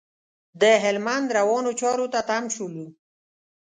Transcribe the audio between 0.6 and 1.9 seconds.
د هلمند روانو